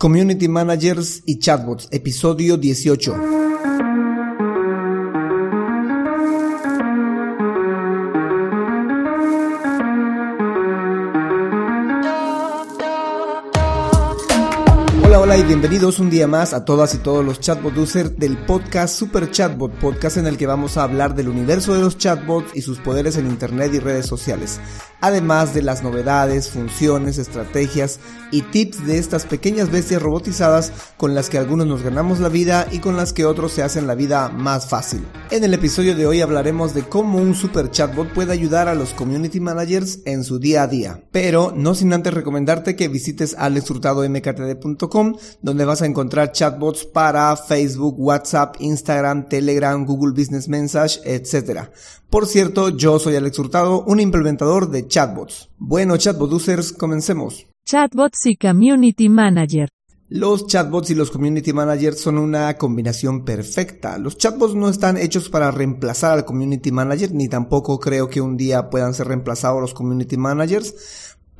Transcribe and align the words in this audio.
Community 0.00 0.48
Managers 0.48 1.22
y 1.26 1.38
Chatbots, 1.40 1.86
episodio 1.90 2.56
18. 2.56 3.14
Hola 15.30 15.36
y 15.36 15.42
bienvenidos 15.44 15.98
un 15.98 16.08
día 16.08 16.26
más 16.26 16.54
a 16.54 16.64
todas 16.64 16.94
y 16.94 16.98
todos 16.98 17.22
los 17.22 17.38
chatbot 17.38 17.76
users 17.76 18.18
del 18.18 18.38
podcast 18.38 18.98
Super 18.98 19.30
Chatbot, 19.30 19.70
podcast 19.74 20.16
en 20.16 20.26
el 20.26 20.38
que 20.38 20.46
vamos 20.46 20.78
a 20.78 20.82
hablar 20.82 21.14
del 21.14 21.28
universo 21.28 21.74
de 21.74 21.82
los 21.82 21.98
chatbots 21.98 22.56
y 22.56 22.62
sus 22.62 22.80
poderes 22.80 23.16
en 23.16 23.26
internet 23.26 23.74
y 23.74 23.78
redes 23.78 24.06
sociales, 24.06 24.60
además 25.00 25.54
de 25.54 25.62
las 25.62 25.82
novedades, 25.82 26.50
funciones, 26.50 27.18
estrategias 27.18 28.00
y 28.30 28.42
tips 28.42 28.86
de 28.86 28.98
estas 28.98 29.26
pequeñas 29.26 29.70
bestias 29.70 30.02
robotizadas 30.02 30.72
con 30.96 31.14
las 31.14 31.28
que 31.28 31.38
algunos 31.38 31.66
nos 31.66 31.82
ganamos 31.82 32.20
la 32.20 32.28
vida 32.28 32.66
y 32.70 32.78
con 32.78 32.96
las 32.96 33.12
que 33.12 33.24
otros 33.24 33.52
se 33.52 33.62
hacen 33.62 33.86
la 33.86 33.94
vida 33.94 34.28
más 34.28 34.68
fácil. 34.68 35.04
En 35.30 35.44
el 35.44 35.54
episodio 35.54 35.96
de 35.96 36.06
hoy 36.06 36.20
hablaremos 36.20 36.74
de 36.74 36.82
cómo 36.82 37.18
un 37.18 37.34
super 37.34 37.70
chatbot 37.70 38.12
puede 38.12 38.32
ayudar 38.32 38.68
a 38.68 38.74
los 38.74 38.94
community 38.94 39.40
managers 39.40 40.00
en 40.04 40.24
su 40.24 40.38
día 40.38 40.62
a 40.62 40.66
día, 40.66 41.02
pero 41.10 41.52
no 41.54 41.74
sin 41.74 41.92
antes 41.92 42.14
recomendarte 42.14 42.76
que 42.76 42.88
visites 42.88 43.34
alexhurtadomktd.com 43.38 45.16
donde 45.42 45.64
vas 45.64 45.82
a 45.82 45.86
encontrar 45.86 46.32
chatbots 46.32 46.84
para 46.84 47.36
Facebook, 47.36 47.94
WhatsApp, 47.98 48.56
Instagram, 48.60 49.28
Telegram, 49.28 49.84
Google 49.84 50.12
Business 50.12 50.48
Message, 50.48 51.00
etc. 51.04 51.68
Por 52.10 52.26
cierto, 52.26 52.70
yo 52.70 52.98
soy 52.98 53.14
Alex 53.14 53.38
Hurtado, 53.38 53.84
un 53.84 54.00
implementador 54.00 54.70
de 54.70 54.88
chatbots. 54.90 55.48
Bueno, 55.56 55.96
chatbot 55.96 56.30
users, 56.30 56.72
comencemos. 56.72 57.46
Chatbots 57.64 58.26
y 58.26 58.36
Community 58.36 59.08
Manager. 59.08 59.70
Los 60.08 60.48
chatbots 60.48 60.90
y 60.90 60.96
los 60.96 61.12
community 61.12 61.52
managers 61.52 62.00
son 62.00 62.18
una 62.18 62.58
combinación 62.58 63.24
perfecta. 63.24 63.96
Los 63.96 64.18
chatbots 64.18 64.56
no 64.56 64.68
están 64.68 64.96
hechos 64.96 65.28
para 65.28 65.52
reemplazar 65.52 66.18
al 66.18 66.24
community 66.24 66.72
manager, 66.72 67.14
ni 67.14 67.28
tampoco 67.28 67.78
creo 67.78 68.08
que 68.08 68.20
un 68.20 68.36
día 68.36 68.70
puedan 68.70 68.92
ser 68.92 69.06
reemplazados 69.06 69.60
los 69.60 69.72
community 69.72 70.16
managers 70.16 70.74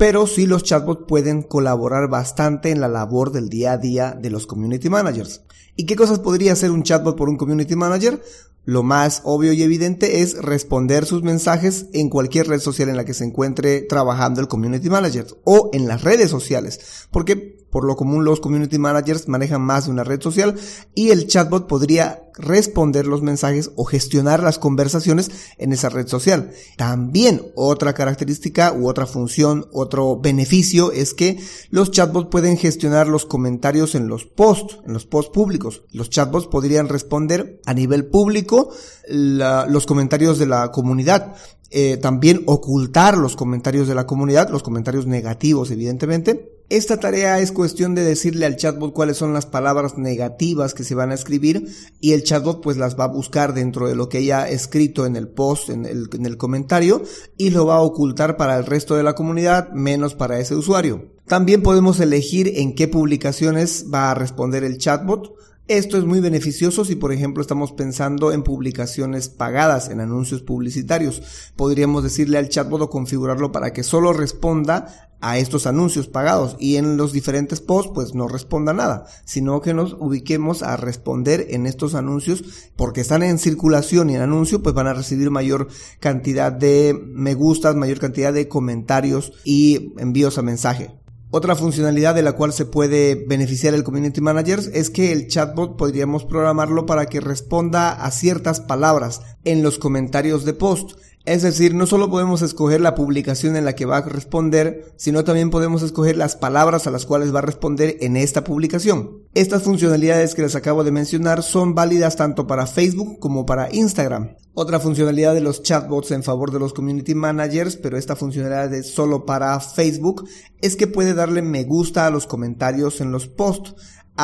pero 0.00 0.26
sí 0.26 0.46
los 0.46 0.62
chatbots 0.62 1.04
pueden 1.06 1.42
colaborar 1.42 2.08
bastante 2.08 2.70
en 2.70 2.80
la 2.80 2.88
labor 2.88 3.32
del 3.32 3.50
día 3.50 3.72
a 3.72 3.76
día 3.76 4.16
de 4.18 4.30
los 4.30 4.46
community 4.46 4.88
managers. 4.88 5.42
¿Y 5.80 5.86
qué 5.86 5.96
cosas 5.96 6.18
podría 6.18 6.52
hacer 6.52 6.72
un 6.72 6.82
chatbot 6.82 7.16
por 7.16 7.30
un 7.30 7.38
community 7.38 7.74
manager? 7.74 8.22
Lo 8.66 8.82
más 8.82 9.22
obvio 9.24 9.54
y 9.54 9.62
evidente 9.62 10.20
es 10.20 10.36
responder 10.36 11.06
sus 11.06 11.22
mensajes 11.22 11.86
en 11.94 12.10
cualquier 12.10 12.48
red 12.48 12.60
social 12.60 12.90
en 12.90 12.98
la 12.98 13.06
que 13.06 13.14
se 13.14 13.24
encuentre 13.24 13.80
trabajando 13.80 14.42
el 14.42 14.48
community 14.48 14.90
manager 14.90 15.26
o 15.44 15.70
en 15.72 15.88
las 15.88 16.02
redes 16.02 16.28
sociales, 16.28 17.08
porque 17.10 17.58
por 17.70 17.84
lo 17.84 17.96
común 17.96 18.24
los 18.24 18.40
community 18.40 18.78
managers 18.78 19.28
manejan 19.28 19.62
más 19.62 19.86
de 19.86 19.92
una 19.92 20.04
red 20.04 20.20
social 20.20 20.54
y 20.94 21.10
el 21.10 21.26
chatbot 21.28 21.66
podría 21.66 22.30
responder 22.34 23.06
los 23.06 23.22
mensajes 23.22 23.70
o 23.76 23.84
gestionar 23.84 24.42
las 24.42 24.58
conversaciones 24.58 25.30
en 25.58 25.72
esa 25.72 25.88
red 25.88 26.06
social. 26.08 26.52
También 26.76 27.42
otra 27.54 27.92
característica 27.92 28.72
u 28.72 28.88
otra 28.88 29.06
función, 29.06 29.66
otro 29.72 30.18
beneficio 30.18 30.92
es 30.92 31.14
que 31.14 31.38
los 31.70 31.90
chatbots 31.90 32.30
pueden 32.30 32.56
gestionar 32.56 33.08
los 33.08 33.26
comentarios 33.26 33.94
en 33.94 34.08
los 34.08 34.24
posts, 34.24 34.78
en 34.86 34.92
los 34.92 35.06
posts 35.06 35.32
públicos. 35.32 35.69
Los 35.92 36.10
chatbots 36.10 36.46
podrían 36.46 36.88
responder 36.88 37.60
a 37.66 37.74
nivel 37.74 38.06
público 38.06 38.70
los 39.08 39.86
comentarios 39.86 40.38
de 40.38 40.46
la 40.46 40.70
comunidad. 40.70 41.34
Eh, 41.70 41.98
también 41.98 42.42
ocultar 42.46 43.16
los 43.16 43.36
comentarios 43.36 43.86
de 43.86 43.94
la 43.94 44.06
comunidad, 44.06 44.50
los 44.50 44.64
comentarios 44.64 45.06
negativos 45.06 45.70
evidentemente, 45.70 46.60
esta 46.70 47.00
tarea 47.00 47.40
es 47.40 47.50
cuestión 47.50 47.96
de 47.96 48.04
decirle 48.04 48.46
al 48.46 48.54
chatbot 48.54 48.92
cuáles 48.92 49.16
son 49.16 49.34
las 49.34 49.44
palabras 49.44 49.98
negativas 49.98 50.72
que 50.72 50.84
se 50.84 50.94
van 50.94 51.10
a 51.10 51.14
escribir 51.14 51.66
y 51.98 52.12
el 52.12 52.22
chatbot 52.22 52.62
pues 52.62 52.76
las 52.76 52.96
va 52.96 53.04
a 53.04 53.08
buscar 53.08 53.54
dentro 53.54 53.88
de 53.88 53.96
lo 53.96 54.08
que 54.08 54.18
ella 54.18 54.42
ha 54.42 54.48
escrito 54.48 55.04
en 55.04 55.16
el 55.16 55.26
post, 55.26 55.68
en 55.70 55.84
el 55.84 56.36
comentario 56.36 57.02
y 57.36 57.50
lo 57.50 57.66
va 57.66 57.74
a 57.74 57.80
ocultar 57.80 58.36
para 58.36 58.56
el 58.56 58.66
resto 58.66 58.94
de 58.94 59.02
la 59.02 59.16
comunidad 59.16 59.72
menos 59.72 60.14
para 60.14 60.38
ese 60.38 60.54
usuario. 60.54 61.10
También 61.26 61.62
podemos 61.62 61.98
elegir 61.98 62.52
en 62.54 62.76
qué 62.76 62.86
publicaciones 62.86 63.86
va 63.92 64.12
a 64.12 64.14
responder 64.14 64.62
el 64.62 64.78
chatbot. 64.78 65.32
Esto 65.70 65.98
es 65.98 66.04
muy 66.04 66.18
beneficioso 66.18 66.84
si 66.84 66.96
por 66.96 67.12
ejemplo 67.12 67.40
estamos 67.40 67.70
pensando 67.70 68.32
en 68.32 68.42
publicaciones 68.42 69.28
pagadas, 69.28 69.88
en 69.88 70.00
anuncios 70.00 70.42
publicitarios. 70.42 71.22
Podríamos 71.54 72.02
decirle 72.02 72.38
al 72.38 72.48
chatbot 72.48 72.82
o 72.82 72.90
configurarlo 72.90 73.52
para 73.52 73.72
que 73.72 73.84
solo 73.84 74.12
responda 74.12 75.12
a 75.20 75.38
estos 75.38 75.68
anuncios 75.68 76.08
pagados 76.08 76.56
y 76.58 76.74
en 76.74 76.96
los 76.96 77.12
diferentes 77.12 77.60
posts 77.60 77.92
pues 77.94 78.16
no 78.16 78.26
responda 78.26 78.72
nada, 78.72 79.06
sino 79.24 79.60
que 79.60 79.72
nos 79.72 79.92
ubiquemos 80.00 80.64
a 80.64 80.76
responder 80.76 81.46
en 81.50 81.66
estos 81.66 81.94
anuncios 81.94 82.42
porque 82.74 83.02
están 83.02 83.22
en 83.22 83.38
circulación 83.38 84.10
y 84.10 84.16
en 84.16 84.22
anuncio 84.22 84.64
pues 84.64 84.74
van 84.74 84.88
a 84.88 84.94
recibir 84.94 85.30
mayor 85.30 85.68
cantidad 86.00 86.50
de 86.50 87.00
me 87.00 87.34
gustas, 87.34 87.76
mayor 87.76 88.00
cantidad 88.00 88.32
de 88.32 88.48
comentarios 88.48 89.34
y 89.44 89.94
envíos 89.98 90.36
a 90.36 90.42
mensaje. 90.42 90.99
Otra 91.32 91.54
funcionalidad 91.54 92.16
de 92.16 92.22
la 92.22 92.32
cual 92.32 92.52
se 92.52 92.64
puede 92.64 93.14
beneficiar 93.14 93.72
el 93.74 93.84
Community 93.84 94.20
Manager 94.20 94.58
es 94.74 94.90
que 94.90 95.12
el 95.12 95.28
chatbot 95.28 95.76
podríamos 95.76 96.24
programarlo 96.24 96.86
para 96.86 97.06
que 97.06 97.20
responda 97.20 97.92
a 97.92 98.10
ciertas 98.10 98.58
palabras 98.58 99.22
en 99.44 99.62
los 99.62 99.78
comentarios 99.78 100.44
de 100.44 100.54
post. 100.54 100.98
Es 101.26 101.42
decir, 101.42 101.74
no 101.74 101.86
solo 101.86 102.08
podemos 102.08 102.40
escoger 102.40 102.80
la 102.80 102.94
publicación 102.94 103.54
en 103.54 103.66
la 103.66 103.74
que 103.74 103.84
va 103.84 103.98
a 103.98 104.02
responder, 104.02 104.92
sino 104.96 105.22
también 105.22 105.50
podemos 105.50 105.82
escoger 105.82 106.16
las 106.16 106.34
palabras 106.34 106.86
a 106.86 106.90
las 106.90 107.04
cuales 107.04 107.34
va 107.34 107.40
a 107.40 107.42
responder 107.42 107.98
en 108.00 108.16
esta 108.16 108.42
publicación. 108.42 109.18
Estas 109.34 109.62
funcionalidades 109.62 110.34
que 110.34 110.42
les 110.42 110.56
acabo 110.56 110.82
de 110.82 110.92
mencionar 110.92 111.42
son 111.42 111.74
válidas 111.74 112.16
tanto 112.16 112.46
para 112.46 112.66
Facebook 112.66 113.18
como 113.18 113.44
para 113.44 113.72
Instagram. 113.72 114.34
Otra 114.54 114.80
funcionalidad 114.80 115.34
de 115.34 115.42
los 115.42 115.62
chatbots 115.62 116.10
en 116.10 116.22
favor 116.22 116.50
de 116.52 116.58
los 116.58 116.72
community 116.72 117.14
managers, 117.14 117.76
pero 117.76 117.98
esta 117.98 118.16
funcionalidad 118.16 118.72
es 118.72 118.90
solo 118.90 119.26
para 119.26 119.60
Facebook, 119.60 120.26
es 120.60 120.74
que 120.74 120.86
puede 120.86 121.14
darle 121.14 121.42
me 121.42 121.64
gusta 121.64 122.06
a 122.06 122.10
los 122.10 122.26
comentarios 122.26 123.00
en 123.00 123.12
los 123.12 123.28
posts, 123.28 123.74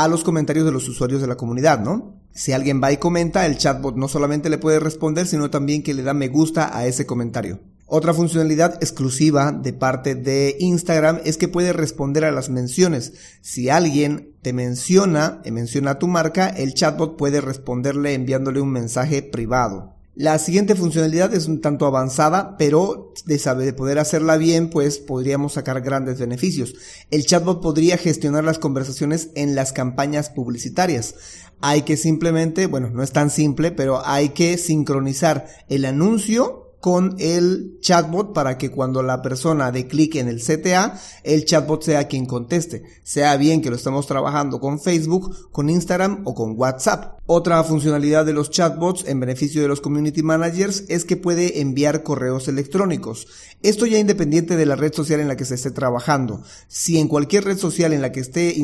a 0.02 0.08
los 0.08 0.24
comentarios 0.24 0.66
de 0.66 0.72
los 0.72 0.88
usuarios 0.88 1.22
de 1.22 1.26
la 1.26 1.36
comunidad, 1.36 1.80
¿no? 1.80 2.20
Si 2.34 2.52
alguien 2.52 2.82
va 2.82 2.92
y 2.92 2.98
comenta, 2.98 3.46
el 3.46 3.56
chatbot 3.56 3.96
no 3.96 4.08
solamente 4.08 4.50
le 4.50 4.58
puede 4.58 4.78
responder, 4.78 5.26
sino 5.26 5.48
también 5.48 5.82
que 5.82 5.94
le 5.94 6.02
da 6.02 6.12
me 6.12 6.28
gusta 6.28 6.76
a 6.76 6.86
ese 6.86 7.06
comentario. 7.06 7.60
Otra 7.86 8.12
funcionalidad 8.12 8.74
exclusiva 8.82 9.52
de 9.52 9.72
parte 9.72 10.14
de 10.14 10.54
Instagram 10.58 11.20
es 11.24 11.38
que 11.38 11.48
puede 11.48 11.72
responder 11.72 12.26
a 12.26 12.30
las 12.30 12.50
menciones. 12.50 13.14
Si 13.40 13.70
alguien 13.70 14.34
te 14.42 14.52
menciona, 14.52 15.40
menciona 15.50 15.92
a 15.92 15.98
tu 15.98 16.08
marca, 16.08 16.48
el 16.48 16.74
chatbot 16.74 17.16
puede 17.16 17.40
responderle 17.40 18.12
enviándole 18.12 18.60
un 18.60 18.72
mensaje 18.72 19.22
privado. 19.22 19.95
La 20.18 20.38
siguiente 20.38 20.74
funcionalidad 20.74 21.34
es 21.34 21.46
un 21.46 21.60
tanto 21.60 21.84
avanzada, 21.84 22.56
pero 22.56 23.12
de 23.26 23.38
saber 23.38 23.66
de 23.66 23.74
poder 23.74 23.98
hacerla 23.98 24.38
bien, 24.38 24.70
pues 24.70 24.96
podríamos 24.96 25.52
sacar 25.52 25.82
grandes 25.82 26.18
beneficios. 26.18 26.74
El 27.10 27.26
chatbot 27.26 27.60
podría 27.60 27.98
gestionar 27.98 28.42
las 28.42 28.58
conversaciones 28.58 29.28
en 29.34 29.54
las 29.54 29.74
campañas 29.74 30.30
publicitarias. 30.30 31.16
Hay 31.60 31.82
que 31.82 31.98
simplemente, 31.98 32.64
bueno, 32.66 32.88
no 32.88 33.02
es 33.02 33.12
tan 33.12 33.28
simple, 33.28 33.72
pero 33.72 34.06
hay 34.06 34.30
que 34.30 34.56
sincronizar 34.56 35.48
el 35.68 35.84
anuncio 35.84 36.65
con 36.80 37.16
el 37.18 37.78
chatbot 37.80 38.32
para 38.32 38.58
que 38.58 38.70
cuando 38.70 39.02
la 39.02 39.22
persona 39.22 39.72
dé 39.72 39.86
clic 39.86 40.16
en 40.16 40.28
el 40.28 40.42
CTA, 40.42 41.00
el 41.24 41.44
chatbot 41.44 41.82
sea 41.82 42.08
quien 42.08 42.26
conteste, 42.26 42.84
sea 43.02 43.36
bien 43.36 43.62
que 43.62 43.70
lo 43.70 43.76
estamos 43.76 44.06
trabajando 44.06 44.60
con 44.60 44.80
Facebook, 44.80 45.50
con 45.50 45.70
Instagram 45.70 46.22
o 46.24 46.34
con 46.34 46.54
WhatsApp. 46.56 47.18
Otra 47.26 47.62
funcionalidad 47.64 48.24
de 48.24 48.32
los 48.32 48.50
chatbots 48.50 49.04
en 49.06 49.18
beneficio 49.18 49.60
de 49.60 49.68
los 49.68 49.80
community 49.80 50.22
managers 50.22 50.84
es 50.88 51.04
que 51.04 51.16
puede 51.16 51.60
enviar 51.60 52.02
correos 52.04 52.46
electrónicos. 52.46 53.26
Esto 53.62 53.86
ya 53.86 53.98
independiente 53.98 54.56
de 54.56 54.66
la 54.66 54.76
red 54.76 54.92
social 54.92 55.20
en 55.20 55.28
la 55.28 55.36
que 55.36 55.44
se 55.44 55.56
esté 55.56 55.72
trabajando. 55.72 56.42
Si 56.68 56.98
en 56.98 57.08
cualquier 57.08 57.44
red 57.44 57.58
social 57.58 57.92
en 57.92 58.02
la 58.02 58.12
que 58.12 58.20
esté 58.20 58.58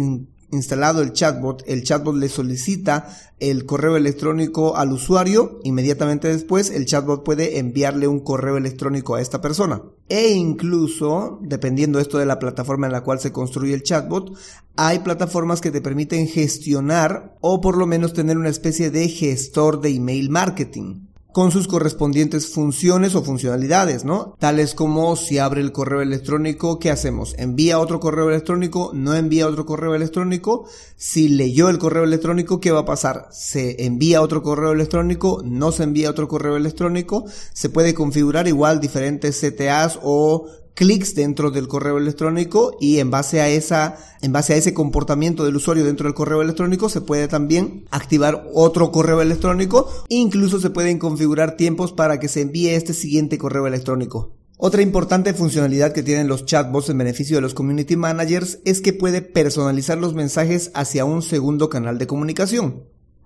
instalado 0.52 1.02
el 1.02 1.12
chatbot, 1.12 1.64
el 1.66 1.82
chatbot 1.82 2.14
le 2.14 2.28
solicita 2.28 3.08
el 3.40 3.66
correo 3.66 3.96
electrónico 3.96 4.76
al 4.76 4.92
usuario, 4.92 5.58
inmediatamente 5.64 6.28
después 6.28 6.70
el 6.70 6.86
chatbot 6.86 7.24
puede 7.24 7.58
enviarle 7.58 8.06
un 8.06 8.20
correo 8.20 8.56
electrónico 8.56 9.16
a 9.16 9.20
esta 9.20 9.40
persona. 9.40 9.82
E 10.08 10.30
incluso, 10.30 11.40
dependiendo 11.42 11.98
esto 11.98 12.18
de 12.18 12.26
la 12.26 12.38
plataforma 12.38 12.86
en 12.86 12.92
la 12.92 13.02
cual 13.02 13.18
se 13.18 13.32
construye 13.32 13.74
el 13.74 13.82
chatbot, 13.82 14.36
hay 14.76 15.00
plataformas 15.00 15.60
que 15.60 15.70
te 15.70 15.80
permiten 15.80 16.28
gestionar 16.28 17.36
o 17.40 17.60
por 17.60 17.76
lo 17.76 17.86
menos 17.86 18.12
tener 18.12 18.38
una 18.38 18.50
especie 18.50 18.90
de 18.90 19.08
gestor 19.08 19.80
de 19.80 19.90
email 19.90 20.30
marketing 20.30 21.11
con 21.32 21.50
sus 21.50 21.66
correspondientes 21.66 22.46
funciones 22.48 23.14
o 23.14 23.22
funcionalidades, 23.22 24.04
¿no? 24.04 24.36
Tales 24.38 24.74
como 24.74 25.16
si 25.16 25.38
abre 25.38 25.60
el 25.60 25.72
correo 25.72 26.02
electrónico, 26.02 26.78
¿qué 26.78 26.90
hacemos? 26.90 27.34
¿Envía 27.38 27.78
otro 27.78 28.00
correo 28.00 28.28
electrónico? 28.28 28.90
¿No 28.94 29.14
envía 29.14 29.46
otro 29.46 29.66
correo 29.66 29.94
electrónico? 29.94 30.66
Si 30.96 31.28
leyó 31.28 31.68
el 31.68 31.78
correo 31.78 32.04
electrónico, 32.04 32.60
¿qué 32.60 32.70
va 32.70 32.80
a 32.80 32.84
pasar? 32.84 33.28
¿Se 33.32 33.84
envía 33.84 34.22
otro 34.22 34.42
correo 34.42 34.72
electrónico? 34.72 35.42
¿No 35.44 35.72
se 35.72 35.84
envía 35.84 36.10
otro 36.10 36.28
correo 36.28 36.56
electrónico? 36.56 37.24
Se 37.52 37.70
puede 37.70 37.94
configurar 37.94 38.46
igual 38.46 38.80
diferentes 38.80 39.40
CTAs 39.40 39.98
o 40.02 40.46
clics 40.74 41.14
dentro 41.14 41.50
del 41.50 41.68
correo 41.68 41.98
electrónico 41.98 42.76
y 42.80 42.98
en 42.98 43.10
base 43.10 43.40
a 43.40 43.48
esa 43.48 43.96
en 44.20 44.32
base 44.32 44.54
a 44.54 44.56
ese 44.56 44.74
comportamiento 44.74 45.44
del 45.44 45.56
usuario 45.56 45.84
dentro 45.84 46.06
del 46.06 46.14
correo 46.14 46.42
electrónico 46.42 46.88
se 46.88 47.00
puede 47.00 47.28
también 47.28 47.86
activar 47.90 48.48
otro 48.54 48.92
correo 48.92 49.20
electrónico 49.20 49.88
incluso 50.08 50.60
se 50.60 50.70
pueden 50.70 50.98
configurar 50.98 51.56
tiempos 51.56 51.92
para 51.92 52.20
que 52.20 52.28
se 52.28 52.42
envíe 52.42 52.70
este 52.70 52.94
siguiente 52.94 53.38
correo 53.38 53.66
electrónico. 53.66 54.36
Otra 54.64 54.80
importante 54.82 55.34
funcionalidad 55.34 55.92
que 55.92 56.04
tienen 56.04 56.28
los 56.28 56.44
chatbots 56.46 56.88
en 56.88 56.98
beneficio 56.98 57.36
de 57.36 57.42
los 57.42 57.52
community 57.52 57.96
managers 57.96 58.60
es 58.64 58.80
que 58.80 58.92
puede 58.92 59.20
personalizar 59.20 59.98
los 59.98 60.14
mensajes 60.14 60.70
hacia 60.74 61.04
un 61.04 61.22
segundo 61.22 61.68
canal 61.68 61.98
de 61.98 62.06
comunicación. 62.06 62.84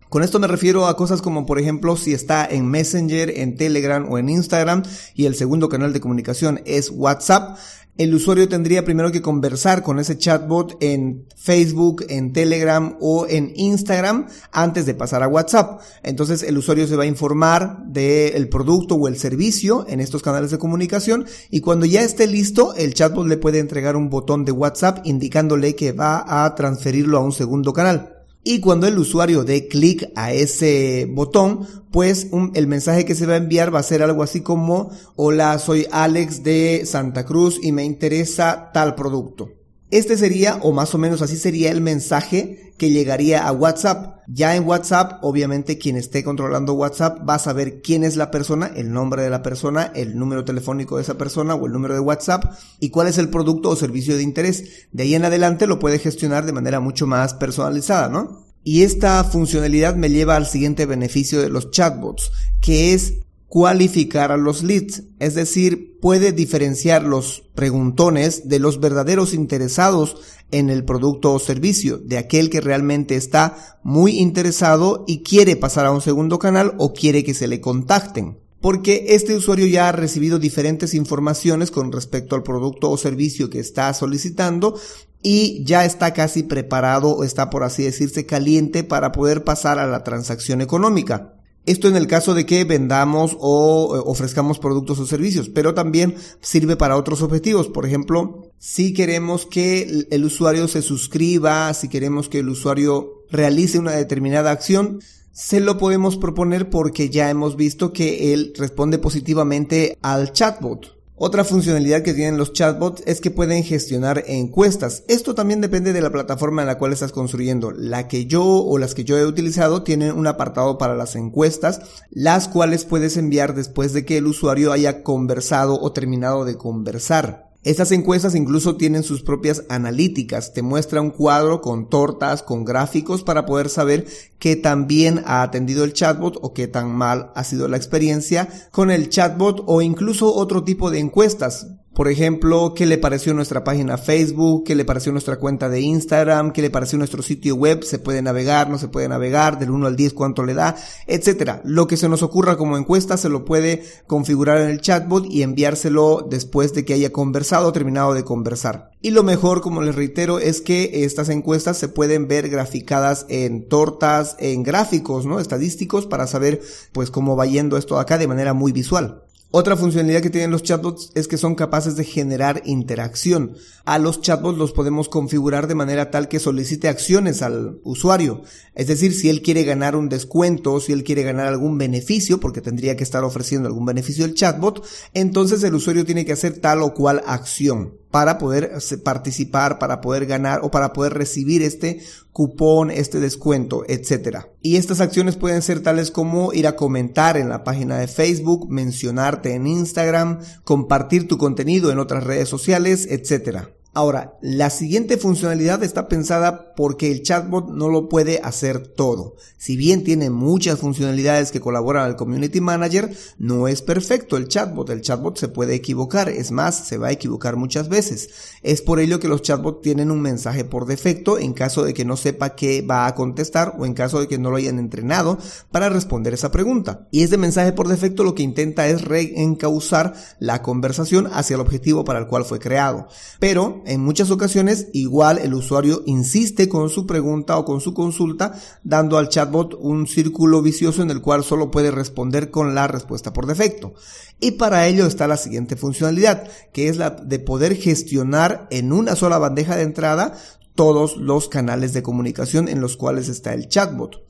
Con 0.08 0.22
esto 0.22 0.38
me 0.38 0.46
refiero 0.46 0.86
a 0.86 0.96
cosas 0.96 1.20
como 1.20 1.46
por 1.46 1.58
ejemplo 1.58 1.96
si 1.96 2.12
está 2.12 2.46
en 2.46 2.66
Messenger, 2.66 3.30
en 3.30 3.56
Telegram 3.56 4.06
o 4.08 4.18
en 4.18 4.28
Instagram 4.28 4.84
y 5.14 5.26
el 5.26 5.34
segundo 5.34 5.68
canal 5.68 5.92
de 5.92 6.00
comunicación 6.00 6.60
es 6.64 6.90
WhatsApp, 6.90 7.58
el 7.98 8.14
usuario 8.14 8.46
tendría 8.46 8.84
primero 8.84 9.10
que 9.10 9.22
conversar 9.22 9.82
con 9.82 9.98
ese 9.98 10.18
chatbot 10.18 10.76
en 10.80 11.24
Facebook, 11.34 12.04
en 12.10 12.34
Telegram 12.34 12.96
o 13.00 13.26
en 13.26 13.52
Instagram 13.56 14.26
antes 14.52 14.84
de 14.84 14.94
pasar 14.94 15.22
a 15.22 15.28
WhatsApp. 15.28 15.80
Entonces 16.02 16.42
el 16.42 16.58
usuario 16.58 16.86
se 16.86 16.96
va 16.96 17.04
a 17.04 17.06
informar 17.06 17.84
del 17.86 18.50
producto 18.50 18.96
o 18.96 19.08
el 19.08 19.16
servicio 19.16 19.86
en 19.88 20.00
estos 20.00 20.22
canales 20.22 20.50
de 20.50 20.58
comunicación 20.58 21.24
y 21.50 21.60
cuando 21.62 21.86
ya 21.86 22.02
esté 22.02 22.26
listo 22.26 22.74
el 22.74 22.92
chatbot 22.92 23.26
le 23.26 23.38
puede 23.38 23.60
entregar 23.60 23.96
un 23.96 24.10
botón 24.10 24.44
de 24.44 24.52
WhatsApp 24.52 24.98
indicándole 25.04 25.74
que 25.74 25.92
va 25.92 26.44
a 26.44 26.54
transferirlo 26.54 27.16
a 27.16 27.22
un 27.22 27.32
segundo 27.32 27.72
canal. 27.72 28.15
Y 28.48 28.60
cuando 28.60 28.86
el 28.86 28.96
usuario 28.96 29.42
dé 29.42 29.66
clic 29.66 30.08
a 30.14 30.32
ese 30.32 31.08
botón, 31.10 31.66
pues 31.90 32.28
el 32.54 32.68
mensaje 32.68 33.04
que 33.04 33.16
se 33.16 33.26
va 33.26 33.32
a 33.32 33.38
enviar 33.38 33.74
va 33.74 33.80
a 33.80 33.82
ser 33.82 34.04
algo 34.04 34.22
así 34.22 34.40
como, 34.40 34.92
hola, 35.16 35.58
soy 35.58 35.88
Alex 35.90 36.44
de 36.44 36.86
Santa 36.86 37.24
Cruz 37.24 37.58
y 37.60 37.72
me 37.72 37.82
interesa 37.82 38.70
tal 38.72 38.94
producto. 38.94 39.55
Este 39.90 40.16
sería, 40.16 40.56
o 40.62 40.72
más 40.72 40.94
o 40.94 40.98
menos 40.98 41.22
así 41.22 41.36
sería 41.36 41.70
el 41.70 41.80
mensaje 41.80 42.72
que 42.76 42.90
llegaría 42.90 43.46
a 43.46 43.52
WhatsApp. 43.52 44.18
Ya 44.26 44.56
en 44.56 44.66
WhatsApp, 44.66 45.20
obviamente 45.22 45.78
quien 45.78 45.96
esté 45.96 46.24
controlando 46.24 46.74
WhatsApp 46.74 47.26
va 47.28 47.34
a 47.34 47.38
saber 47.38 47.80
quién 47.82 48.02
es 48.02 48.16
la 48.16 48.32
persona, 48.32 48.70
el 48.74 48.92
nombre 48.92 49.22
de 49.22 49.30
la 49.30 49.42
persona, 49.42 49.92
el 49.94 50.18
número 50.18 50.44
telefónico 50.44 50.96
de 50.96 51.02
esa 51.02 51.16
persona 51.16 51.54
o 51.54 51.66
el 51.66 51.72
número 51.72 51.94
de 51.94 52.00
WhatsApp 52.00 52.44
y 52.80 52.90
cuál 52.90 53.06
es 53.06 53.18
el 53.18 53.28
producto 53.28 53.70
o 53.70 53.76
servicio 53.76 54.16
de 54.16 54.24
interés. 54.24 54.88
De 54.90 55.04
ahí 55.04 55.14
en 55.14 55.24
adelante 55.24 55.68
lo 55.68 55.78
puede 55.78 56.00
gestionar 56.00 56.44
de 56.44 56.52
manera 56.52 56.80
mucho 56.80 57.06
más 57.06 57.34
personalizada, 57.34 58.08
¿no? 58.08 58.44
Y 58.64 58.82
esta 58.82 59.22
funcionalidad 59.22 59.94
me 59.94 60.10
lleva 60.10 60.34
al 60.34 60.46
siguiente 60.46 60.86
beneficio 60.86 61.40
de 61.40 61.48
los 61.48 61.70
chatbots, 61.70 62.32
que 62.60 62.94
es 62.94 63.14
cualificar 63.48 64.32
a 64.32 64.36
los 64.36 64.62
leads, 64.62 65.04
es 65.18 65.34
decir, 65.34 65.98
puede 66.00 66.32
diferenciar 66.32 67.02
los 67.02 67.44
preguntones 67.54 68.48
de 68.48 68.58
los 68.58 68.80
verdaderos 68.80 69.34
interesados 69.34 70.16
en 70.50 70.70
el 70.70 70.84
producto 70.84 71.32
o 71.32 71.38
servicio, 71.38 71.98
de 71.98 72.18
aquel 72.18 72.50
que 72.50 72.60
realmente 72.60 73.16
está 73.16 73.78
muy 73.82 74.18
interesado 74.18 75.04
y 75.06 75.22
quiere 75.22 75.56
pasar 75.56 75.86
a 75.86 75.92
un 75.92 76.00
segundo 76.00 76.38
canal 76.38 76.74
o 76.78 76.92
quiere 76.92 77.24
que 77.24 77.34
se 77.34 77.48
le 77.48 77.60
contacten 77.60 78.38
porque 78.60 79.06
este 79.10 79.36
usuario 79.36 79.66
ya 79.66 79.88
ha 79.88 79.92
recibido 79.92 80.40
diferentes 80.40 80.92
informaciones 80.94 81.70
con 81.70 81.92
respecto 81.92 82.34
al 82.34 82.42
producto 82.42 82.90
o 82.90 82.96
servicio 82.96 83.48
que 83.48 83.60
está 83.60 83.94
solicitando 83.94 84.74
y 85.22 85.64
ya 85.64 85.84
está 85.84 86.12
casi 86.12 86.42
preparado 86.42 87.10
o 87.10 87.22
está 87.22 87.48
por 87.48 87.62
así 87.62 87.84
decirse 87.84 88.26
caliente 88.26 88.82
para 88.82 89.12
poder 89.12 89.44
pasar 89.44 89.78
a 89.78 89.86
la 89.86 90.02
transacción 90.02 90.62
económica. 90.62 91.35
Esto 91.66 91.88
en 91.88 91.96
el 91.96 92.06
caso 92.06 92.32
de 92.34 92.46
que 92.46 92.64
vendamos 92.64 93.36
o 93.40 93.96
eh, 93.96 94.02
ofrezcamos 94.04 94.60
productos 94.60 95.00
o 95.00 95.06
servicios, 95.06 95.48
pero 95.48 95.74
también 95.74 96.14
sirve 96.40 96.76
para 96.76 96.96
otros 96.96 97.22
objetivos. 97.22 97.68
Por 97.68 97.84
ejemplo, 97.84 98.50
si 98.58 98.94
queremos 98.94 99.46
que 99.46 100.06
el 100.10 100.24
usuario 100.24 100.68
se 100.68 100.80
suscriba, 100.80 101.74
si 101.74 101.88
queremos 101.88 102.28
que 102.28 102.38
el 102.38 102.48
usuario 102.48 103.24
realice 103.30 103.80
una 103.80 103.92
determinada 103.92 104.52
acción, 104.52 105.00
se 105.32 105.60
lo 105.60 105.76
podemos 105.76 106.16
proponer 106.16 106.70
porque 106.70 107.10
ya 107.10 107.28
hemos 107.28 107.56
visto 107.56 107.92
que 107.92 108.32
él 108.32 108.54
responde 108.56 108.98
positivamente 108.98 109.98
al 110.00 110.32
chatbot. 110.32 110.95
Otra 111.18 111.44
funcionalidad 111.44 112.02
que 112.02 112.12
tienen 112.12 112.36
los 112.36 112.52
chatbots 112.52 113.02
es 113.06 113.22
que 113.22 113.30
pueden 113.30 113.64
gestionar 113.64 114.24
encuestas. 114.26 115.02
Esto 115.08 115.34
también 115.34 115.62
depende 115.62 115.94
de 115.94 116.02
la 116.02 116.10
plataforma 116.10 116.60
en 116.60 116.68
la 116.68 116.76
cual 116.76 116.92
estás 116.92 117.10
construyendo. 117.10 117.70
La 117.70 118.06
que 118.06 118.26
yo 118.26 118.44
o 118.44 118.76
las 118.76 118.94
que 118.94 119.04
yo 119.04 119.16
he 119.16 119.24
utilizado 119.24 119.82
tienen 119.82 120.12
un 120.12 120.26
apartado 120.26 120.76
para 120.76 120.94
las 120.94 121.16
encuestas, 121.16 121.80
las 122.10 122.48
cuales 122.48 122.84
puedes 122.84 123.16
enviar 123.16 123.54
después 123.54 123.94
de 123.94 124.04
que 124.04 124.18
el 124.18 124.26
usuario 124.26 124.72
haya 124.72 125.02
conversado 125.02 125.80
o 125.80 125.90
terminado 125.92 126.44
de 126.44 126.58
conversar. 126.58 127.45
Estas 127.66 127.90
encuestas 127.90 128.36
incluso 128.36 128.76
tienen 128.76 129.02
sus 129.02 129.22
propias 129.22 129.64
analíticas, 129.68 130.52
te 130.52 130.62
muestra 130.62 131.00
un 131.00 131.10
cuadro 131.10 131.60
con 131.60 131.90
tortas, 131.90 132.44
con 132.44 132.64
gráficos 132.64 133.24
para 133.24 133.44
poder 133.44 133.70
saber 133.70 134.06
qué 134.38 134.54
tan 134.54 134.86
bien 134.86 135.24
ha 135.26 135.42
atendido 135.42 135.82
el 135.82 135.92
chatbot 135.92 136.38
o 136.42 136.54
qué 136.54 136.68
tan 136.68 136.92
mal 136.92 137.32
ha 137.34 137.42
sido 137.42 137.66
la 137.66 137.76
experiencia 137.76 138.48
con 138.70 138.92
el 138.92 139.08
chatbot 139.08 139.64
o 139.66 139.82
incluso 139.82 140.32
otro 140.32 140.62
tipo 140.62 140.92
de 140.92 141.00
encuestas. 141.00 141.66
Por 141.96 142.08
ejemplo, 142.08 142.74
qué 142.74 142.84
le 142.84 142.98
pareció 142.98 143.32
nuestra 143.32 143.64
página 143.64 143.96
Facebook, 143.96 144.64
qué 144.66 144.74
le 144.74 144.84
pareció 144.84 145.12
nuestra 145.12 145.38
cuenta 145.38 145.70
de 145.70 145.80
Instagram, 145.80 146.52
qué 146.52 146.60
le 146.60 146.68
pareció 146.68 146.98
nuestro 146.98 147.22
sitio 147.22 147.54
web, 147.54 147.84
se 147.84 147.98
puede 147.98 148.20
navegar, 148.20 148.68
no 148.68 148.76
se 148.76 148.88
puede 148.88 149.08
navegar, 149.08 149.58
del 149.58 149.70
1 149.70 149.86
al 149.86 149.96
10 149.96 150.12
cuánto 150.12 150.44
le 150.44 150.52
da, 150.52 150.76
etcétera. 151.06 151.62
Lo 151.64 151.86
que 151.86 151.96
se 151.96 152.10
nos 152.10 152.22
ocurra 152.22 152.58
como 152.58 152.76
encuesta 152.76 153.16
se 153.16 153.30
lo 153.30 153.46
puede 153.46 153.82
configurar 154.06 154.60
en 154.60 154.68
el 154.68 154.82
chatbot 154.82 155.24
y 155.24 155.42
enviárselo 155.42 156.26
después 156.28 156.74
de 156.74 156.84
que 156.84 156.92
haya 156.92 157.12
conversado 157.12 157.68
o 157.68 157.72
terminado 157.72 158.12
de 158.12 158.24
conversar. 158.24 158.90
Y 159.00 159.12
lo 159.12 159.22
mejor, 159.22 159.62
como 159.62 159.80
les 159.80 159.94
reitero, 159.94 160.38
es 160.38 160.60
que 160.60 161.04
estas 161.04 161.30
encuestas 161.30 161.78
se 161.78 161.88
pueden 161.88 162.28
ver 162.28 162.50
graficadas 162.50 163.24
en 163.30 163.70
tortas, 163.70 164.36
en 164.38 164.64
gráficos, 164.64 165.24
¿no? 165.24 165.40
Estadísticos 165.40 166.06
para 166.06 166.26
saber 166.26 166.60
pues 166.92 167.10
cómo 167.10 167.36
va 167.36 167.46
yendo 167.46 167.78
esto 167.78 167.98
acá 167.98 168.18
de 168.18 168.28
manera 168.28 168.52
muy 168.52 168.72
visual. 168.72 169.22
Otra 169.52 169.76
funcionalidad 169.76 170.22
que 170.22 170.30
tienen 170.30 170.50
los 170.50 170.64
chatbots 170.64 171.12
es 171.14 171.28
que 171.28 171.36
son 171.36 171.54
capaces 171.54 171.94
de 171.96 172.04
generar 172.04 172.62
interacción. 172.64 173.56
A 173.84 173.98
los 173.98 174.20
chatbots 174.20 174.58
los 174.58 174.72
podemos 174.72 175.08
configurar 175.08 175.68
de 175.68 175.76
manera 175.76 176.10
tal 176.10 176.28
que 176.28 176.40
solicite 176.40 176.88
acciones 176.88 177.42
al 177.42 177.78
usuario. 177.84 178.42
Es 178.74 178.88
decir, 178.88 179.14
si 179.14 179.28
él 179.28 179.42
quiere 179.42 179.62
ganar 179.62 179.94
un 179.94 180.08
descuento, 180.08 180.80
si 180.80 180.92
él 180.92 181.04
quiere 181.04 181.22
ganar 181.22 181.46
algún 181.46 181.78
beneficio, 181.78 182.40
porque 182.40 182.60
tendría 182.60 182.96
que 182.96 183.04
estar 183.04 183.22
ofreciendo 183.22 183.68
algún 183.68 183.86
beneficio 183.86 184.24
el 184.24 184.34
chatbot, 184.34 184.84
entonces 185.14 185.62
el 185.62 185.74
usuario 185.74 186.04
tiene 186.04 186.24
que 186.24 186.32
hacer 186.32 186.58
tal 186.58 186.82
o 186.82 186.92
cual 186.92 187.22
acción 187.24 187.94
para 188.16 188.38
poder 188.38 188.72
participar, 189.04 189.78
para 189.78 190.00
poder 190.00 190.24
ganar 190.24 190.60
o 190.62 190.70
para 190.70 190.94
poder 190.94 191.12
recibir 191.12 191.60
este 191.60 192.00
cupón, 192.32 192.90
este 192.90 193.20
descuento, 193.20 193.84
etcétera. 193.86 194.48
Y 194.62 194.76
estas 194.76 195.02
acciones 195.02 195.36
pueden 195.36 195.60
ser 195.60 195.82
tales 195.82 196.10
como 196.10 196.54
ir 196.54 196.66
a 196.66 196.76
comentar 196.76 197.36
en 197.36 197.50
la 197.50 197.62
página 197.62 197.98
de 197.98 198.08
Facebook, 198.08 198.70
mencionarte 198.70 199.52
en 199.52 199.66
Instagram, 199.66 200.40
compartir 200.64 201.28
tu 201.28 201.36
contenido 201.36 201.92
en 201.92 201.98
otras 201.98 202.24
redes 202.24 202.48
sociales, 202.48 203.06
etcétera. 203.10 203.75
Ahora, 203.96 204.36
la 204.42 204.68
siguiente 204.68 205.16
funcionalidad 205.16 205.82
está 205.82 206.06
pensada 206.06 206.74
porque 206.74 207.10
el 207.10 207.22
chatbot 207.22 207.70
no 207.70 207.88
lo 207.88 208.10
puede 208.10 208.42
hacer 208.44 208.88
todo. 208.88 209.36
Si 209.56 209.78
bien 209.78 210.04
tiene 210.04 210.28
muchas 210.28 210.78
funcionalidades 210.80 211.50
que 211.50 211.62
colaboran 211.62 212.04
al 212.04 212.14
Community 212.14 212.60
Manager, 212.60 213.10
no 213.38 213.68
es 213.68 213.80
perfecto 213.80 214.36
el 214.36 214.48
chatbot. 214.48 214.90
El 214.90 215.00
chatbot 215.00 215.38
se 215.38 215.48
puede 215.48 215.74
equivocar, 215.74 216.28
es 216.28 216.50
más, 216.50 216.86
se 216.86 216.98
va 216.98 217.06
a 217.06 217.12
equivocar 217.12 217.56
muchas 217.56 217.88
veces. 217.88 218.28
Es 218.62 218.82
por 218.82 219.00
ello 219.00 219.18
que 219.18 219.28
los 219.28 219.40
chatbots 219.40 219.80
tienen 219.80 220.10
un 220.10 220.20
mensaje 220.20 220.66
por 220.66 220.84
defecto 220.84 221.38
en 221.38 221.54
caso 221.54 221.82
de 221.82 221.94
que 221.94 222.04
no 222.04 222.18
sepa 222.18 222.54
qué 222.54 222.82
va 222.82 223.06
a 223.06 223.14
contestar 223.14 223.76
o 223.78 223.86
en 223.86 223.94
caso 223.94 224.20
de 224.20 224.28
que 224.28 224.36
no 224.36 224.50
lo 224.50 224.58
hayan 224.58 224.78
entrenado 224.78 225.38
para 225.70 225.88
responder 225.88 226.34
esa 226.34 226.50
pregunta. 226.50 227.08
Y 227.12 227.22
este 227.22 227.38
mensaje 227.38 227.72
por 227.72 227.88
defecto 227.88 228.24
lo 228.24 228.34
que 228.34 228.42
intenta 228.42 228.88
es 228.88 229.00
reencauzar 229.00 230.12
la 230.38 230.60
conversación 230.60 231.28
hacia 231.32 231.54
el 231.54 231.62
objetivo 231.62 232.04
para 232.04 232.18
el 232.18 232.26
cual 232.26 232.44
fue 232.44 232.58
creado. 232.58 233.08
Pero 233.40 233.85
en 233.86 234.00
muchas 234.02 234.30
ocasiones 234.30 234.88
igual 234.92 235.38
el 235.38 235.54
usuario 235.54 236.02
insiste 236.06 236.68
con 236.68 236.90
su 236.90 237.06
pregunta 237.06 237.58
o 237.58 237.64
con 237.64 237.80
su 237.80 237.94
consulta 237.94 238.54
dando 238.84 239.18
al 239.18 239.28
chatbot 239.28 239.74
un 239.78 240.06
círculo 240.06 240.62
vicioso 240.62 241.02
en 241.02 241.10
el 241.10 241.20
cual 241.20 241.44
solo 241.44 241.70
puede 241.70 241.90
responder 241.90 242.50
con 242.50 242.74
la 242.74 242.86
respuesta 242.88 243.32
por 243.32 243.46
defecto. 243.46 243.94
Y 244.40 244.52
para 244.52 244.86
ello 244.86 245.06
está 245.06 245.26
la 245.26 245.36
siguiente 245.36 245.76
funcionalidad, 245.76 246.48
que 246.72 246.88
es 246.88 246.96
la 246.96 247.10
de 247.10 247.38
poder 247.38 247.76
gestionar 247.76 248.66
en 248.70 248.92
una 248.92 249.16
sola 249.16 249.38
bandeja 249.38 249.76
de 249.76 249.82
entrada 249.82 250.34
todos 250.74 251.16
los 251.16 251.48
canales 251.48 251.92
de 251.94 252.02
comunicación 252.02 252.68
en 252.68 252.80
los 252.80 252.96
cuales 252.96 253.28
está 253.28 253.54
el 253.54 253.68
chatbot. 253.68 254.25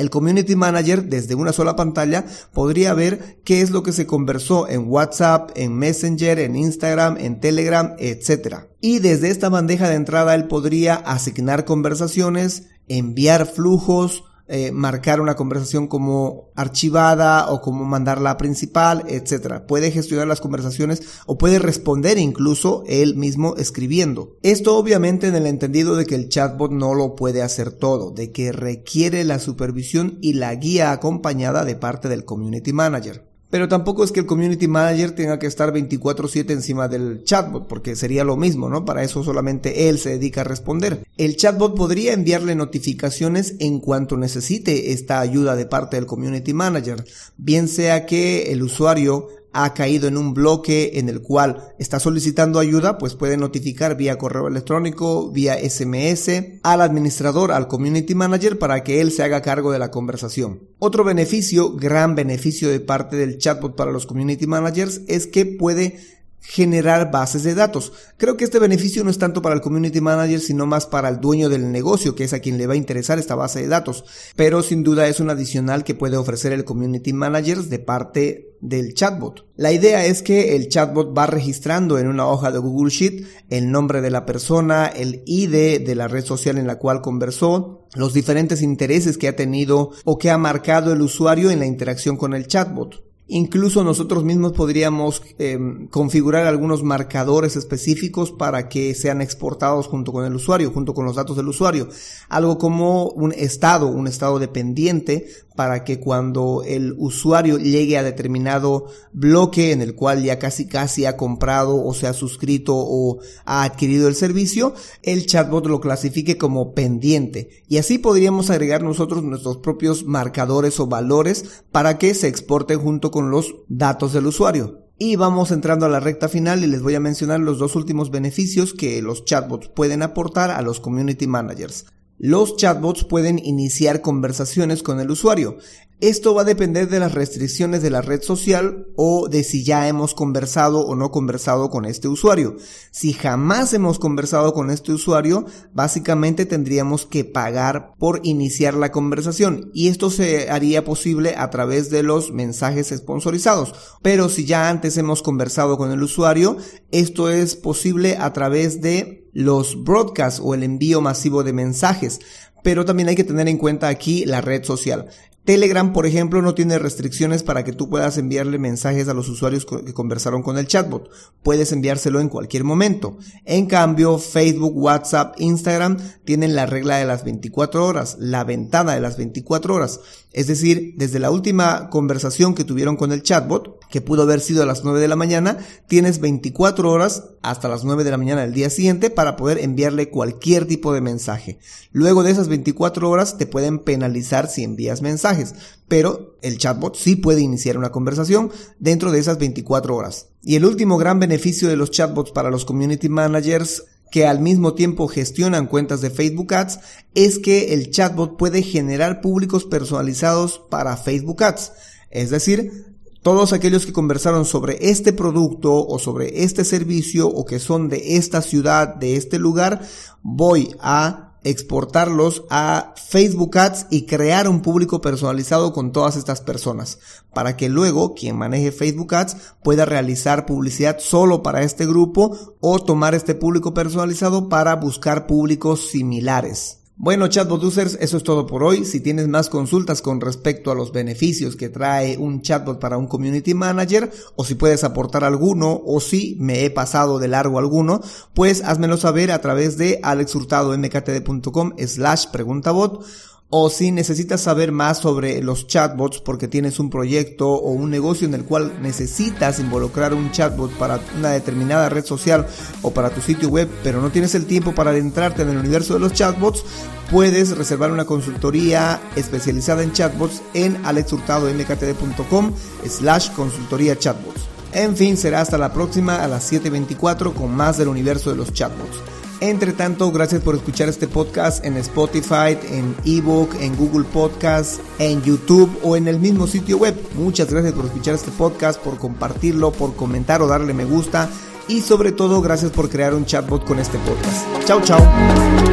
El 0.00 0.08
Community 0.08 0.56
Manager 0.56 1.04
desde 1.04 1.34
una 1.34 1.52
sola 1.52 1.76
pantalla 1.76 2.24
podría 2.54 2.94
ver 2.94 3.38
qué 3.44 3.60
es 3.60 3.70
lo 3.70 3.82
que 3.82 3.92
se 3.92 4.06
conversó 4.06 4.66
en 4.66 4.88
WhatsApp, 4.88 5.50
en 5.56 5.74
Messenger, 5.76 6.38
en 6.38 6.56
Instagram, 6.56 7.18
en 7.18 7.38
Telegram, 7.38 7.94
etc. 7.98 8.60
Y 8.80 9.00
desde 9.00 9.28
esta 9.28 9.50
bandeja 9.50 9.90
de 9.90 9.96
entrada 9.96 10.34
él 10.34 10.48
podría 10.48 10.94
asignar 10.94 11.66
conversaciones, 11.66 12.68
enviar 12.88 13.44
flujos, 13.44 14.24
eh, 14.52 14.72
marcar 14.72 15.20
una 15.20 15.36
conversación 15.36 15.86
como 15.86 16.50
archivada 16.56 17.50
o 17.50 17.60
como 17.60 17.84
mandarla 17.84 18.32
a 18.32 18.36
principal, 18.36 19.04
etcétera. 19.06 19.64
Puede 19.68 19.92
gestionar 19.92 20.26
las 20.26 20.40
conversaciones 20.40 21.02
o 21.26 21.38
puede 21.38 21.60
responder 21.60 22.18
incluso 22.18 22.82
él 22.88 23.14
mismo 23.14 23.54
escribiendo. 23.56 24.36
Esto 24.42 24.76
obviamente 24.76 25.28
en 25.28 25.36
el 25.36 25.46
entendido 25.46 25.94
de 25.94 26.04
que 26.04 26.16
el 26.16 26.28
chatbot 26.28 26.72
no 26.72 26.94
lo 26.94 27.14
puede 27.14 27.42
hacer 27.42 27.70
todo, 27.70 28.10
de 28.10 28.32
que 28.32 28.50
requiere 28.50 29.22
la 29.22 29.38
supervisión 29.38 30.18
y 30.20 30.32
la 30.32 30.52
guía 30.56 30.90
acompañada 30.90 31.64
de 31.64 31.76
parte 31.76 32.08
del 32.08 32.24
community 32.24 32.72
manager. 32.72 33.29
Pero 33.50 33.68
tampoco 33.68 34.04
es 34.04 34.12
que 34.12 34.20
el 34.20 34.26
community 34.26 34.68
manager 34.68 35.10
tenga 35.10 35.38
que 35.38 35.48
estar 35.48 35.72
24/7 35.72 36.52
encima 36.52 36.86
del 36.88 37.24
chatbot, 37.24 37.66
porque 37.66 37.96
sería 37.96 38.24
lo 38.24 38.36
mismo, 38.36 38.68
¿no? 38.68 38.84
Para 38.84 39.02
eso 39.02 39.24
solamente 39.24 39.88
él 39.88 39.98
se 39.98 40.10
dedica 40.10 40.42
a 40.42 40.44
responder. 40.44 41.04
El 41.16 41.36
chatbot 41.36 41.74
podría 41.74 42.12
enviarle 42.12 42.54
notificaciones 42.54 43.56
en 43.58 43.80
cuanto 43.80 44.16
necesite 44.16 44.92
esta 44.92 45.20
ayuda 45.20 45.56
de 45.56 45.66
parte 45.66 45.96
del 45.96 46.06
community 46.06 46.54
manager, 46.54 47.04
bien 47.36 47.66
sea 47.68 48.06
que 48.06 48.52
el 48.52 48.62
usuario 48.62 49.28
ha 49.52 49.74
caído 49.74 50.08
en 50.08 50.16
un 50.16 50.34
bloque 50.34 50.92
en 50.94 51.08
el 51.08 51.22
cual 51.22 51.74
está 51.78 51.98
solicitando 51.98 52.58
ayuda, 52.58 52.98
pues 52.98 53.14
puede 53.14 53.36
notificar 53.36 53.96
vía 53.96 54.18
correo 54.18 54.48
electrónico, 54.48 55.30
vía 55.30 55.56
SMS 55.58 56.60
al 56.62 56.80
administrador, 56.80 57.52
al 57.52 57.68
community 57.68 58.14
manager 58.14 58.58
para 58.58 58.82
que 58.84 59.00
él 59.00 59.10
se 59.12 59.22
haga 59.22 59.42
cargo 59.42 59.72
de 59.72 59.78
la 59.78 59.90
conversación. 59.90 60.68
Otro 60.78 61.04
beneficio, 61.04 61.74
gran 61.74 62.14
beneficio 62.14 62.68
de 62.68 62.80
parte 62.80 63.16
del 63.16 63.38
chatbot 63.38 63.76
para 63.76 63.92
los 63.92 64.06
community 64.06 64.46
managers 64.46 65.02
es 65.08 65.26
que 65.26 65.46
puede 65.46 65.98
generar 66.40 67.10
bases 67.10 67.42
de 67.42 67.54
datos. 67.54 67.92
Creo 68.16 68.36
que 68.36 68.44
este 68.44 68.58
beneficio 68.58 69.04
no 69.04 69.10
es 69.10 69.18
tanto 69.18 69.42
para 69.42 69.54
el 69.54 69.60
community 69.60 70.00
manager, 70.00 70.40
sino 70.40 70.66
más 70.66 70.86
para 70.86 71.08
el 71.08 71.20
dueño 71.20 71.48
del 71.48 71.70
negocio, 71.70 72.14
que 72.14 72.24
es 72.24 72.32
a 72.32 72.40
quien 72.40 72.58
le 72.58 72.66
va 72.66 72.74
a 72.74 72.78
interesar 72.78 73.18
esta 73.18 73.34
base 73.34 73.60
de 73.60 73.68
datos. 73.68 74.04
Pero 74.36 74.62
sin 74.62 74.82
duda 74.82 75.06
es 75.06 75.20
un 75.20 75.30
adicional 75.30 75.84
que 75.84 75.94
puede 75.94 76.16
ofrecer 76.16 76.52
el 76.52 76.64
community 76.64 77.12
manager 77.12 77.58
de 77.58 77.78
parte 77.78 78.56
del 78.60 78.94
chatbot. 78.94 79.46
La 79.56 79.72
idea 79.72 80.04
es 80.04 80.22
que 80.22 80.56
el 80.56 80.68
chatbot 80.68 81.16
va 81.16 81.26
registrando 81.26 81.98
en 81.98 82.08
una 82.08 82.26
hoja 82.26 82.50
de 82.50 82.58
Google 82.58 82.90
Sheet 82.90 83.26
el 83.48 83.70
nombre 83.70 84.00
de 84.00 84.10
la 84.10 84.26
persona, 84.26 84.86
el 84.86 85.22
ID 85.26 85.84
de 85.84 85.94
la 85.94 86.08
red 86.08 86.24
social 86.24 86.58
en 86.58 86.66
la 86.66 86.78
cual 86.78 87.00
conversó, 87.00 87.86
los 87.94 88.12
diferentes 88.12 88.62
intereses 88.62 89.18
que 89.18 89.28
ha 89.28 89.36
tenido 89.36 89.90
o 90.04 90.18
que 90.18 90.30
ha 90.30 90.38
marcado 90.38 90.92
el 90.92 91.02
usuario 91.02 91.50
en 91.50 91.58
la 91.58 91.66
interacción 91.66 92.16
con 92.16 92.34
el 92.34 92.46
chatbot. 92.46 93.09
Incluso 93.32 93.84
nosotros 93.84 94.24
mismos 94.24 94.52
podríamos 94.52 95.22
em, 95.38 95.86
configurar 95.86 96.48
algunos 96.48 96.82
marcadores 96.82 97.54
específicos 97.54 98.32
para 98.32 98.68
que 98.68 98.92
sean 98.96 99.20
exportados 99.22 99.86
junto 99.86 100.12
con 100.12 100.24
el 100.24 100.34
usuario, 100.34 100.72
junto 100.72 100.94
con 100.94 101.04
los 101.04 101.14
datos 101.14 101.36
del 101.36 101.46
usuario. 101.46 101.88
Algo 102.28 102.58
como 102.58 103.08
un 103.10 103.32
estado, 103.32 103.86
un 103.86 104.08
estado 104.08 104.40
dependiente 104.40 105.28
para 105.60 105.84
que 105.84 106.00
cuando 106.00 106.62
el 106.66 106.94
usuario 106.96 107.58
llegue 107.58 107.98
a 107.98 108.02
determinado 108.02 108.86
bloque 109.12 109.72
en 109.72 109.82
el 109.82 109.94
cual 109.94 110.22
ya 110.22 110.38
casi 110.38 110.66
casi 110.66 111.04
ha 111.04 111.18
comprado 111.18 111.84
o 111.84 111.92
se 111.92 112.06
ha 112.06 112.14
suscrito 112.14 112.74
o 112.76 113.18
ha 113.44 113.64
adquirido 113.64 114.08
el 114.08 114.14
servicio, 114.14 114.74
el 115.02 115.26
chatbot 115.26 115.66
lo 115.66 115.80
clasifique 115.80 116.38
como 116.38 116.72
pendiente. 116.72 117.62
Y 117.68 117.76
así 117.76 117.98
podríamos 117.98 118.48
agregar 118.48 118.82
nosotros 118.82 119.22
nuestros 119.22 119.58
propios 119.58 120.04
marcadores 120.04 120.80
o 120.80 120.86
valores 120.86 121.62
para 121.70 121.98
que 121.98 122.14
se 122.14 122.28
exporten 122.28 122.80
junto 122.80 123.10
los 123.28 123.56
datos 123.68 124.12
del 124.12 124.26
usuario. 124.26 124.86
Y 124.96 125.16
vamos 125.16 125.50
entrando 125.50 125.86
a 125.86 125.88
la 125.88 125.98
recta 125.98 126.28
final 126.28 126.62
y 126.62 126.68
les 126.68 126.82
voy 126.82 126.94
a 126.94 127.00
mencionar 127.00 127.40
los 127.40 127.58
dos 127.58 127.74
últimos 127.74 128.10
beneficios 128.10 128.72
que 128.72 129.02
los 129.02 129.24
chatbots 129.24 129.68
pueden 129.68 130.02
aportar 130.02 130.50
a 130.50 130.62
los 130.62 130.78
community 130.78 131.26
managers. 131.26 131.86
Los 132.22 132.58
chatbots 132.58 133.04
pueden 133.04 133.38
iniciar 133.38 134.02
conversaciones 134.02 134.82
con 134.82 135.00
el 135.00 135.10
usuario. 135.10 135.56
Esto 136.00 136.34
va 136.34 136.42
a 136.42 136.44
depender 136.44 136.90
de 136.90 136.98
las 136.98 137.14
restricciones 137.14 137.80
de 137.80 137.88
la 137.88 138.02
red 138.02 138.20
social 138.20 138.86
o 138.94 139.28
de 139.28 139.42
si 139.42 139.64
ya 139.64 139.88
hemos 139.88 140.12
conversado 140.12 140.80
o 140.80 140.94
no 140.96 141.10
conversado 141.10 141.70
con 141.70 141.86
este 141.86 142.08
usuario. 142.08 142.56
Si 142.90 143.14
jamás 143.14 143.72
hemos 143.72 143.98
conversado 143.98 144.52
con 144.52 144.70
este 144.70 144.92
usuario, 144.92 145.46
básicamente 145.72 146.44
tendríamos 146.44 147.06
que 147.06 147.24
pagar 147.24 147.94
por 147.98 148.20
iniciar 148.22 148.74
la 148.74 148.92
conversación 148.92 149.70
y 149.72 149.88
esto 149.88 150.10
se 150.10 150.50
haría 150.50 150.84
posible 150.84 151.36
a 151.38 151.48
través 151.48 151.88
de 151.88 152.02
los 152.02 152.32
mensajes 152.32 152.88
sponsorizados. 152.88 153.72
Pero 154.02 154.28
si 154.28 154.44
ya 154.44 154.68
antes 154.68 154.98
hemos 154.98 155.22
conversado 155.22 155.78
con 155.78 155.90
el 155.90 156.02
usuario, 156.02 156.58
esto 156.90 157.30
es 157.30 157.56
posible 157.56 158.18
a 158.18 158.34
través 158.34 158.82
de 158.82 159.19
los 159.32 159.82
broadcasts 159.84 160.40
o 160.42 160.54
el 160.54 160.62
envío 160.62 161.00
masivo 161.00 161.44
de 161.44 161.52
mensajes 161.52 162.20
pero 162.62 162.84
también 162.84 163.08
hay 163.08 163.16
que 163.16 163.24
tener 163.24 163.48
en 163.48 163.58
cuenta 163.58 163.88
aquí 163.88 164.24
la 164.24 164.40
red 164.40 164.64
social. 164.64 165.08
Telegram, 165.44 165.92
por 165.94 166.04
ejemplo, 166.04 166.42
no 166.42 166.54
tiene 166.54 166.78
restricciones 166.78 167.42
para 167.42 167.64
que 167.64 167.72
tú 167.72 167.88
puedas 167.88 168.18
enviarle 168.18 168.58
mensajes 168.58 169.08
a 169.08 169.14
los 169.14 169.28
usuarios 169.28 169.64
que 169.64 169.94
conversaron 169.94 170.42
con 170.42 170.58
el 170.58 170.66
chatbot. 170.66 171.10
Puedes 171.42 171.72
enviárselo 171.72 172.20
en 172.20 172.28
cualquier 172.28 172.62
momento. 172.62 173.16
En 173.46 173.66
cambio, 173.66 174.18
Facebook, 174.18 174.76
WhatsApp, 174.76 175.34
Instagram 175.40 175.96
tienen 176.24 176.54
la 176.54 176.66
regla 176.66 176.98
de 176.98 177.06
las 177.06 177.24
24 177.24 177.86
horas, 177.86 178.16
la 178.20 178.44
ventana 178.44 178.94
de 178.94 179.00
las 179.00 179.16
24 179.16 179.74
horas. 179.74 180.00
Es 180.32 180.46
decir, 180.46 180.94
desde 180.96 181.18
la 181.18 181.30
última 181.32 181.90
conversación 181.90 182.54
que 182.54 182.64
tuvieron 182.64 182.96
con 182.96 183.10
el 183.10 183.24
chatbot, 183.24 183.80
que 183.90 184.00
pudo 184.00 184.22
haber 184.22 184.40
sido 184.40 184.62
a 184.62 184.66
las 184.66 184.84
9 184.84 185.00
de 185.00 185.08
la 185.08 185.16
mañana, 185.16 185.58
tienes 185.88 186.20
24 186.20 186.90
horas 186.90 187.24
hasta 187.42 187.68
las 187.68 187.82
9 187.82 188.04
de 188.04 188.12
la 188.12 188.16
mañana 188.16 188.42
del 188.42 188.54
día 188.54 188.70
siguiente 188.70 189.10
para 189.10 189.34
poder 189.34 189.58
enviarle 189.58 190.08
cualquier 190.08 190.66
tipo 190.66 190.92
de 190.94 191.00
mensaje. 191.00 191.58
Luego 191.90 192.22
de 192.22 192.30
esas 192.30 192.46
24 192.46 193.10
horas 193.10 193.38
te 193.38 193.46
pueden 193.46 193.80
penalizar 193.80 194.48
si 194.48 194.62
envías 194.62 195.02
mensajes, 195.02 195.54
pero 195.88 196.36
el 196.42 196.58
chatbot 196.58 196.96
sí 196.96 197.16
puede 197.16 197.40
iniciar 197.40 197.76
una 197.76 197.90
conversación 197.90 198.52
dentro 198.78 199.10
de 199.10 199.18
esas 199.18 199.38
24 199.38 199.96
horas. 199.96 200.28
Y 200.44 200.54
el 200.54 200.64
último 200.64 200.96
gran 200.96 201.18
beneficio 201.18 201.68
de 201.68 201.76
los 201.76 201.90
chatbots 201.90 202.30
para 202.30 202.50
los 202.50 202.64
community 202.64 203.08
managers 203.08 203.82
que 204.10 204.26
al 204.26 204.40
mismo 204.40 204.74
tiempo 204.74 205.08
gestionan 205.08 205.66
cuentas 205.66 206.00
de 206.00 206.10
Facebook 206.10 206.52
Ads 206.54 206.80
es 207.14 207.38
que 207.38 207.74
el 207.74 207.90
chatbot 207.90 208.36
puede 208.36 208.62
generar 208.62 209.20
públicos 209.20 209.64
personalizados 209.64 210.60
para 210.70 210.96
Facebook 210.96 211.42
Ads. 211.42 211.72
Es 212.10 212.30
decir, 212.30 212.90
todos 213.22 213.52
aquellos 213.52 213.86
que 213.86 213.92
conversaron 213.92 214.44
sobre 214.44 214.78
este 214.90 215.12
producto 215.12 215.86
o 215.86 215.98
sobre 215.98 216.42
este 216.42 216.64
servicio 216.64 217.28
o 217.28 217.44
que 217.44 217.58
son 217.58 217.88
de 217.88 218.16
esta 218.16 218.42
ciudad, 218.42 218.94
de 218.96 219.16
este 219.16 219.38
lugar, 219.38 219.82
voy 220.22 220.74
a 220.80 221.29
exportarlos 221.44 222.44
a 222.50 222.94
Facebook 222.96 223.56
Ads 223.56 223.86
y 223.90 224.06
crear 224.06 224.48
un 224.48 224.62
público 224.62 225.00
personalizado 225.00 225.72
con 225.72 225.92
todas 225.92 226.16
estas 226.16 226.40
personas 226.40 226.98
para 227.32 227.56
que 227.56 227.68
luego 227.68 228.14
quien 228.14 228.36
maneje 228.36 228.72
Facebook 228.72 229.14
Ads 229.14 229.36
pueda 229.62 229.84
realizar 229.84 230.46
publicidad 230.46 230.98
solo 230.98 231.42
para 231.42 231.62
este 231.62 231.86
grupo 231.86 232.56
o 232.60 232.78
tomar 232.80 233.14
este 233.14 233.34
público 233.34 233.74
personalizado 233.74 234.48
para 234.48 234.76
buscar 234.76 235.26
públicos 235.26 235.88
similares. 235.90 236.79
Bueno, 237.02 237.28
chatbot 237.28 237.64
users, 237.64 237.96
eso 237.98 238.18
es 238.18 238.22
todo 238.22 238.46
por 238.46 238.62
hoy. 238.62 238.84
Si 238.84 239.00
tienes 239.00 239.26
más 239.26 239.48
consultas 239.48 240.02
con 240.02 240.20
respecto 240.20 240.70
a 240.70 240.74
los 240.74 240.92
beneficios 240.92 241.56
que 241.56 241.70
trae 241.70 242.18
un 242.18 242.42
chatbot 242.42 242.78
para 242.78 242.98
un 242.98 243.06
community 243.06 243.54
manager, 243.54 244.12
o 244.36 244.44
si 244.44 244.54
puedes 244.54 244.84
aportar 244.84 245.24
alguno, 245.24 245.80
o 245.82 245.98
si 246.00 246.36
me 246.40 246.62
he 246.66 246.70
pasado 246.70 247.18
de 247.18 247.28
largo 247.28 247.58
alguno, 247.58 248.02
pues 248.34 248.62
házmelo 248.62 248.98
saber 248.98 249.32
a 249.32 249.40
través 249.40 249.78
de 249.78 249.98
alexhurtadomktd.com 250.02 251.72
slash 251.78 252.26
preguntabot 252.26 253.02
o 253.50 253.68
si 253.68 253.90
necesitas 253.90 254.40
saber 254.40 254.70
más 254.70 254.98
sobre 254.98 255.42
los 255.42 255.66
chatbots 255.66 256.20
porque 256.20 256.46
tienes 256.46 256.78
un 256.78 256.88
proyecto 256.88 257.48
o 257.48 257.72
un 257.72 257.90
negocio 257.90 258.26
en 258.26 258.34
el 258.34 258.44
cual 258.44 258.80
necesitas 258.80 259.58
involucrar 259.58 260.14
un 260.14 260.30
chatbot 260.30 260.70
para 260.72 261.00
una 261.18 261.30
determinada 261.30 261.88
red 261.88 262.04
social 262.04 262.46
o 262.82 262.92
para 262.92 263.10
tu 263.10 263.20
sitio 263.20 263.48
web, 263.48 263.68
pero 263.82 264.00
no 264.00 264.10
tienes 264.10 264.36
el 264.36 264.46
tiempo 264.46 264.72
para 264.72 264.90
adentrarte 264.90 265.42
en 265.42 265.50
el 265.50 265.58
universo 265.58 265.94
de 265.94 266.00
los 266.00 266.12
chatbots, 266.12 266.64
puedes 267.10 267.56
reservar 267.58 267.90
una 267.90 268.04
consultoría 268.04 269.00
especializada 269.16 269.82
en 269.82 269.92
chatbots 269.92 270.42
en 270.54 270.84
alexhurtadomktd.com 270.86 272.52
slash 272.88 273.32
consultoría 273.32 273.98
chatbots. 273.98 274.46
En 274.72 274.96
fin, 274.96 275.16
será 275.16 275.40
hasta 275.40 275.58
la 275.58 275.72
próxima 275.72 276.22
a 276.22 276.28
las 276.28 276.52
7.24 276.52 277.34
con 277.34 277.52
más 277.52 277.78
del 277.78 277.88
universo 277.88 278.30
de 278.30 278.36
los 278.36 278.52
chatbots. 278.52 279.19
Entre 279.40 279.72
tanto, 279.72 280.12
gracias 280.12 280.42
por 280.42 280.54
escuchar 280.54 280.88
este 280.88 281.08
podcast 281.08 281.64
en 281.64 281.78
Spotify, 281.78 282.58
en 282.70 282.94
ebook, 283.06 283.54
en 283.60 283.74
Google 283.74 284.04
Podcast, 284.04 284.80
en 284.98 285.22
YouTube 285.22 285.78
o 285.82 285.96
en 285.96 286.08
el 286.08 286.20
mismo 286.20 286.46
sitio 286.46 286.76
web. 286.76 286.94
Muchas 287.14 287.50
gracias 287.50 287.72
por 287.72 287.86
escuchar 287.86 288.14
este 288.14 288.30
podcast, 288.32 288.78
por 288.80 288.98
compartirlo, 288.98 289.72
por 289.72 289.96
comentar 289.96 290.42
o 290.42 290.46
darle 290.46 290.74
me 290.74 290.84
gusta 290.84 291.30
y 291.68 291.80
sobre 291.80 292.12
todo 292.12 292.42
gracias 292.42 292.70
por 292.70 292.90
crear 292.90 293.14
un 293.14 293.24
chatbot 293.24 293.64
con 293.64 293.78
este 293.78 293.98
podcast. 293.98 294.46
Chao, 294.66 294.80
chao. 294.82 295.69